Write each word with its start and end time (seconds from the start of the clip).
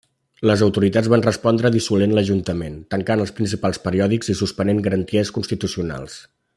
Les 0.49 0.61
autoritats 0.67 1.09
van 1.13 1.23
respondre 1.25 1.71
dissolent 1.75 2.15
l'ajuntament, 2.19 2.79
tancant 2.95 3.23
els 3.27 3.35
principals 3.41 3.81
periòdics 3.87 4.35
i 4.35 4.39
suspenent 4.43 4.83
garanties 4.89 5.35
constitucionals. 5.41 6.19